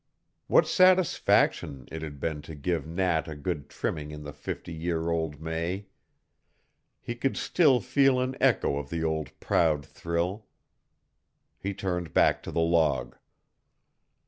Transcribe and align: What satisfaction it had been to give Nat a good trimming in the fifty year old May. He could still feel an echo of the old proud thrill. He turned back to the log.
What 0.47 0.65
satisfaction 0.65 1.87
it 1.91 2.01
had 2.01 2.19
been 2.19 2.41
to 2.49 2.55
give 2.55 2.87
Nat 2.87 3.27
a 3.27 3.35
good 3.35 3.69
trimming 3.69 4.09
in 4.09 4.23
the 4.23 4.33
fifty 4.33 4.73
year 4.73 5.11
old 5.11 5.39
May. 5.39 5.89
He 6.99 7.13
could 7.13 7.37
still 7.37 7.79
feel 7.81 8.19
an 8.19 8.35
echo 8.41 8.77
of 8.79 8.89
the 8.89 9.03
old 9.03 9.29
proud 9.39 9.85
thrill. 9.85 10.47
He 11.59 11.75
turned 11.75 12.15
back 12.15 12.41
to 12.41 12.51
the 12.51 12.61
log. 12.61 13.15